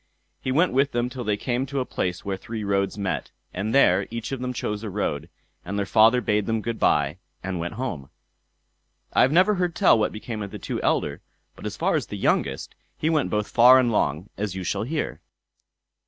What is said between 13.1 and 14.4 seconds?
went both far and long,